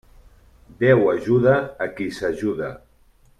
[0.79, 1.53] Déu ajuda
[1.87, 2.73] a qui s'ajuda.